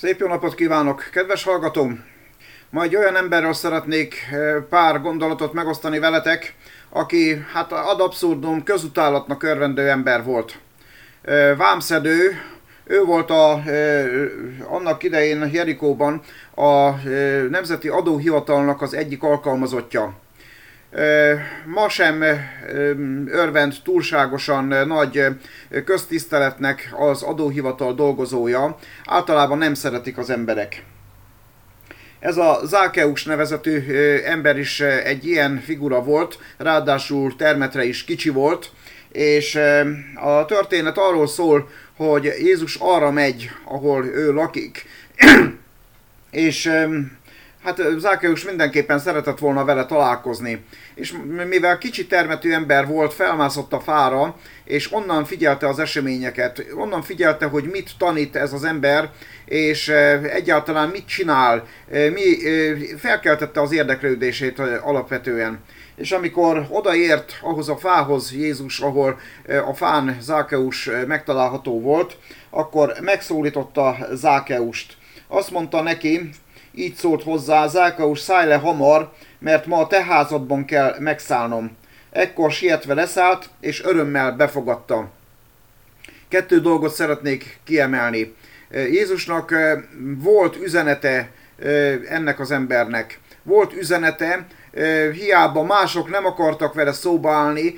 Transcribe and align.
Szép 0.00 0.20
jó 0.20 0.26
napot 0.26 0.54
kívánok, 0.54 1.08
kedves 1.12 1.44
hallgatóm! 1.44 2.04
Ma 2.70 2.82
egy 2.82 2.96
olyan 2.96 3.16
emberről 3.16 3.52
szeretnék 3.52 4.14
eh, 4.30 4.62
pár 4.68 5.00
gondolatot 5.00 5.52
megosztani 5.52 5.98
veletek, 5.98 6.54
aki 6.90 7.44
hát 7.52 7.72
ad 7.72 8.00
abszurdum 8.00 8.62
közutálatnak 8.62 9.42
örvendő 9.42 9.88
ember 9.88 10.24
volt. 10.24 10.58
Eh, 11.22 11.56
vámszedő, 11.56 12.40
ő 12.84 13.04
volt 13.04 13.30
a, 13.30 13.62
eh, 13.66 14.06
annak 14.68 15.02
idején 15.02 15.50
Jerikóban 15.52 16.20
a 16.54 16.90
Nemzeti 17.50 17.88
Adóhivatalnak 17.88 18.82
az 18.82 18.94
egyik 18.94 19.22
alkalmazottja. 19.22 20.14
Ma 21.64 21.88
sem 21.88 22.22
örvend 23.26 23.74
túlságosan 23.84 24.64
nagy 24.86 25.24
köztiszteletnek 25.84 26.94
az 26.98 27.22
adóhivatal 27.22 27.94
dolgozója, 27.94 28.78
általában 29.04 29.58
nem 29.58 29.74
szeretik 29.74 30.18
az 30.18 30.30
emberek. 30.30 30.84
Ez 32.18 32.36
a 32.36 32.60
Zákeus 32.64 33.24
nevezetű 33.24 33.78
ember 34.24 34.58
is 34.58 34.80
egy 34.80 35.26
ilyen 35.26 35.60
figura 35.64 36.02
volt, 36.02 36.38
ráadásul 36.56 37.36
termetre 37.36 37.84
is 37.84 38.04
kicsi 38.04 38.28
volt, 38.28 38.70
és 39.12 39.58
a 40.14 40.44
történet 40.44 40.98
arról 40.98 41.26
szól, 41.26 41.68
hogy 41.96 42.24
Jézus 42.24 42.76
arra 42.80 43.10
megy, 43.10 43.50
ahol 43.64 44.04
ő 44.04 44.32
lakik, 44.32 44.86
és 46.30 46.70
hát 47.64 47.80
Zákeus 47.98 48.44
mindenképpen 48.44 48.98
szeretett 48.98 49.38
volna 49.38 49.64
vele 49.64 49.86
találkozni. 49.86 50.64
És 50.94 51.14
mivel 51.48 51.78
kicsi 51.78 52.06
termetű 52.06 52.52
ember 52.52 52.86
volt, 52.86 53.14
felmászott 53.14 53.72
a 53.72 53.80
fára, 53.80 54.36
és 54.64 54.92
onnan 54.92 55.24
figyelte 55.24 55.68
az 55.68 55.78
eseményeket, 55.78 56.66
onnan 56.74 57.02
figyelte, 57.02 57.46
hogy 57.46 57.64
mit 57.64 57.90
tanít 57.98 58.36
ez 58.36 58.52
az 58.52 58.64
ember, 58.64 59.10
és 59.44 59.88
egyáltalán 60.22 60.88
mit 60.88 61.06
csinál, 61.06 61.66
mi 61.88 62.36
felkeltette 62.98 63.60
az 63.60 63.72
érdeklődését 63.72 64.58
alapvetően. 64.82 65.64
És 65.96 66.12
amikor 66.12 66.66
odaért 66.68 67.38
ahhoz 67.42 67.68
a 67.68 67.76
fához 67.76 68.32
Jézus, 68.32 68.80
ahol 68.80 69.20
a 69.66 69.74
fán 69.74 70.16
Zákeus 70.20 70.90
megtalálható 71.06 71.80
volt, 71.80 72.16
akkor 72.50 72.94
megszólította 73.00 73.96
Zákeust. 74.12 74.96
Azt 75.28 75.50
mondta 75.50 75.82
neki, 75.82 76.30
így 76.74 76.94
szólt 76.94 77.22
hozzá, 77.22 77.66
Zákaus, 77.66 78.18
szállj 78.18 78.48
le 78.48 78.56
hamar, 78.56 79.12
mert 79.38 79.66
ma 79.66 79.78
a 79.78 79.86
te 79.86 80.04
házadban 80.04 80.64
kell 80.64 80.96
megszállnom. 80.98 81.76
Ekkor 82.10 82.52
sietve 82.52 82.94
leszállt, 82.94 83.48
és 83.60 83.84
örömmel 83.84 84.32
befogadta. 84.32 85.10
Kettő 86.28 86.60
dolgot 86.60 86.94
szeretnék 86.94 87.58
kiemelni. 87.64 88.34
Jézusnak 88.70 89.54
volt 90.18 90.56
üzenete 90.56 91.30
ennek 92.08 92.40
az 92.40 92.50
embernek. 92.50 93.18
Volt 93.42 93.72
üzenete, 93.72 94.46
hiába 95.12 95.62
mások 95.62 96.10
nem 96.10 96.26
akartak 96.26 96.74
vele 96.74 96.92
szóba 96.92 97.30
állni, 97.30 97.74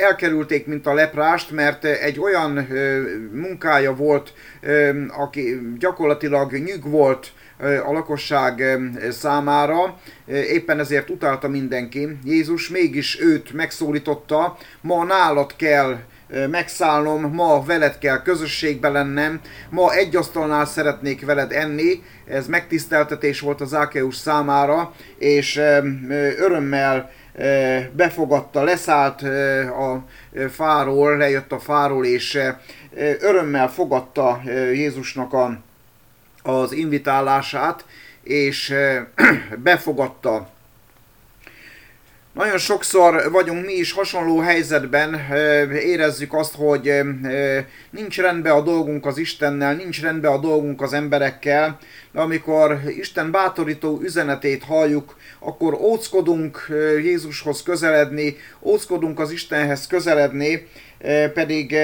elkerülték, 0.00 0.66
mint 0.66 0.86
a 0.86 0.94
leprást, 0.94 1.50
mert 1.50 1.84
egy 1.84 2.20
olyan 2.20 2.68
munkája 3.32 3.94
volt, 3.94 4.32
aki 5.16 5.60
gyakorlatilag 5.78 6.52
nyug 6.52 6.90
volt 6.90 7.32
a 7.86 7.92
lakosság 7.92 8.78
számára, 9.10 9.98
éppen 10.26 10.78
ezért 10.78 11.10
utálta 11.10 11.48
mindenki. 11.48 12.18
Jézus 12.24 12.68
mégis 12.68 13.20
őt 13.20 13.52
megszólította, 13.52 14.56
ma 14.80 15.04
nálad 15.04 15.56
kell 15.56 15.98
megszállnom, 16.50 17.34
ma 17.34 17.62
veled 17.62 17.98
kell 17.98 18.22
közösségbe 18.22 18.88
lennem, 18.88 19.40
ma 19.70 19.92
egy 19.92 20.16
asztalnál 20.16 20.66
szeretnék 20.66 21.24
veled 21.24 21.52
enni, 21.52 22.02
ez 22.26 22.46
megtiszteltetés 22.46 23.40
volt 23.40 23.60
az 23.60 23.74
Ákeus 23.74 24.16
számára, 24.16 24.92
és 25.18 25.56
örömmel 26.38 27.10
befogadta, 27.92 28.62
leszállt 28.62 29.22
a 29.70 30.04
fáról, 30.50 31.16
lejött 31.16 31.52
a 31.52 31.58
fáról, 31.58 32.04
és 32.04 32.38
örömmel 33.20 33.68
fogadta 33.68 34.40
Jézusnak 34.72 35.32
a, 35.32 35.58
az 36.42 36.72
invitálását, 36.72 37.84
és 38.22 38.74
befogadta 39.62 40.48
nagyon 42.36 42.58
sokszor 42.58 43.30
vagyunk 43.30 43.66
mi 43.66 43.72
is 43.72 43.92
hasonló 43.92 44.38
helyzetben, 44.38 45.20
érezzük 45.72 46.34
azt, 46.34 46.54
hogy 46.54 46.92
nincs 47.90 48.20
rendben 48.20 48.52
a 48.52 48.60
dolgunk 48.60 49.06
az 49.06 49.18
Istennel, 49.18 49.74
nincs 49.74 50.02
rendben 50.02 50.32
a 50.32 50.38
dolgunk 50.38 50.82
az 50.82 50.92
emberekkel, 50.92 51.78
de 52.12 52.20
amikor 52.20 52.80
Isten 52.98 53.30
bátorító 53.30 54.00
üzenetét 54.02 54.64
halljuk, 54.64 55.16
akkor 55.38 55.74
óckodunk 55.74 56.66
Jézushoz 57.02 57.62
közeledni, 57.62 58.36
óckodunk 58.62 59.20
az 59.20 59.30
Istenhez 59.30 59.86
közeledni, 59.86 60.66
pedig 61.34 61.76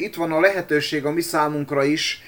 itt 0.00 0.14
van 0.14 0.32
a 0.32 0.40
lehetőség 0.40 1.04
a 1.04 1.12
mi 1.12 1.20
számunkra 1.20 1.84
is, 1.84 2.22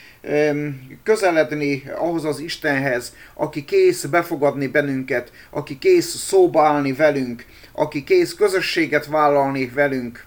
közeledni 1.03 1.83
ahhoz 1.97 2.25
az 2.25 2.39
Istenhez, 2.39 3.15
aki 3.35 3.65
kész 3.65 4.05
befogadni 4.05 4.67
bennünket, 4.67 5.33
aki 5.51 5.79
kész 5.79 6.17
szóba 6.17 6.63
állni 6.63 6.93
velünk, 6.93 7.45
aki 7.73 8.05
kész 8.05 8.35
közösséget 8.35 9.07
vállalni 9.07 9.71
velünk. 9.75 10.27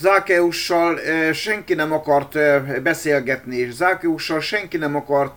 Zákeussal 0.00 0.98
senki 1.32 1.74
nem 1.74 1.92
akart 1.92 2.38
beszélgetni, 2.82 3.70
Zákeussal 3.70 4.40
senki 4.40 4.76
nem 4.76 4.96
akart 4.96 5.32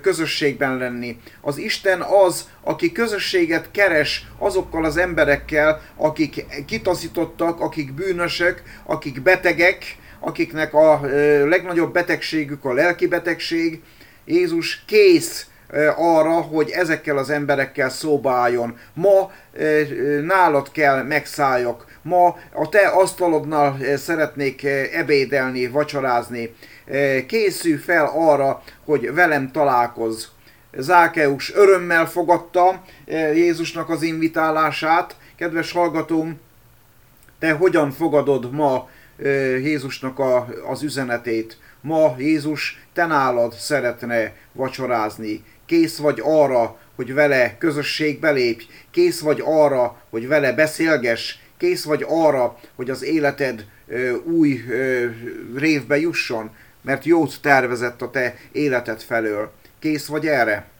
közösségben 0.00 0.76
lenni. 0.76 1.20
Az 1.40 1.58
Isten 1.58 2.00
az, 2.00 2.48
aki 2.62 2.92
közösséget 2.92 3.70
keres 3.70 4.26
azokkal 4.38 4.84
az 4.84 4.96
emberekkel, 4.96 5.82
akik 5.96 6.46
kitaszítottak, 6.66 7.60
akik 7.60 7.92
bűnösök, 7.92 8.62
akik 8.84 9.22
betegek, 9.22 9.96
akiknek 10.20 10.74
a 10.74 11.00
legnagyobb 11.44 11.92
betegségük 11.92 12.64
a 12.64 12.72
lelki 12.72 13.06
betegség, 13.06 13.82
Jézus 14.24 14.84
kész 14.86 15.46
arra, 15.96 16.40
hogy 16.40 16.70
ezekkel 16.70 17.16
az 17.18 17.30
emberekkel 17.30 17.88
szóba 17.88 18.32
álljon. 18.32 18.78
Ma 18.92 19.32
nálad 20.22 20.70
kell 20.70 21.02
megszálljak. 21.02 21.86
Ma 22.02 22.36
a 22.52 22.68
te 22.68 22.88
asztalodnál 22.88 23.96
szeretnék 23.96 24.64
ebédelni, 24.92 25.68
vacsorázni. 25.68 26.54
Készülj 27.26 27.76
fel 27.76 28.10
arra, 28.14 28.62
hogy 28.84 29.14
velem 29.14 29.50
találkozz. 29.50 30.24
Zákeus 30.76 31.54
örömmel 31.54 32.06
fogadta 32.06 32.82
Jézusnak 33.34 33.88
az 33.88 34.02
invitálását. 34.02 35.16
Kedves 35.36 35.72
hallgatóm, 35.72 36.40
te 37.38 37.52
hogyan 37.52 37.90
fogadod 37.90 38.52
ma 38.52 38.88
Jézusnak 39.62 40.18
a, 40.18 40.48
az 40.68 40.82
üzenetét. 40.82 41.58
Ma 41.80 42.14
Jézus 42.18 42.84
te 42.92 43.06
nálad 43.06 43.52
szeretne 43.52 44.32
vacsorázni. 44.52 45.44
Kész 45.66 45.96
vagy 45.96 46.20
arra, 46.24 46.78
hogy 46.96 47.14
vele 47.14 47.56
közösségbe 47.58 48.30
lépj. 48.30 48.64
Kész 48.90 49.20
vagy 49.20 49.42
arra, 49.44 50.02
hogy 50.10 50.28
vele 50.28 50.52
beszélgess. 50.52 51.36
Kész 51.56 51.84
vagy 51.84 52.04
arra, 52.08 52.58
hogy 52.76 52.90
az 52.90 53.02
életed 53.02 53.66
ö, 53.88 54.14
új 54.16 54.64
ö, 54.68 55.06
révbe 55.56 55.98
jusson, 55.98 56.50
mert 56.82 57.04
jót 57.04 57.40
tervezett 57.42 58.02
a 58.02 58.10
te 58.10 58.36
életed 58.52 59.00
felől. 59.00 59.52
Kész 59.78 60.06
vagy 60.06 60.26
erre? 60.26 60.70